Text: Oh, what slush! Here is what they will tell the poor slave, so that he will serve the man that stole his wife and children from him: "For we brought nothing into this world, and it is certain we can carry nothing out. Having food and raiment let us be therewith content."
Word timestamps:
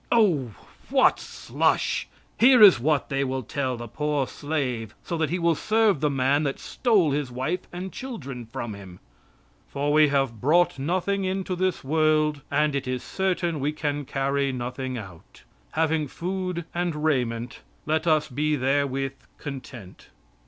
Oh, 0.11 0.55
what 0.89 1.19
slush! 1.19 2.07
Here 2.39 2.59
is 2.63 2.79
what 2.79 3.09
they 3.09 3.23
will 3.23 3.43
tell 3.43 3.77
the 3.77 3.87
poor 3.87 4.25
slave, 4.25 4.95
so 5.03 5.15
that 5.17 5.29
he 5.29 5.37
will 5.37 5.53
serve 5.53 5.99
the 6.01 6.09
man 6.09 6.41
that 6.41 6.57
stole 6.57 7.11
his 7.11 7.31
wife 7.31 7.67
and 7.71 7.93
children 7.93 8.47
from 8.47 8.73
him: 8.73 8.99
"For 9.67 9.93
we 9.93 10.07
brought 10.09 10.79
nothing 10.79 11.23
into 11.23 11.55
this 11.55 11.83
world, 11.83 12.41
and 12.49 12.73
it 12.73 12.87
is 12.87 13.03
certain 13.03 13.59
we 13.59 13.73
can 13.73 14.05
carry 14.05 14.51
nothing 14.51 14.97
out. 14.97 15.43
Having 15.73 16.07
food 16.07 16.65
and 16.73 17.03
raiment 17.03 17.59
let 17.85 18.07
us 18.07 18.27
be 18.27 18.55
therewith 18.55 19.13
content." 19.37 20.09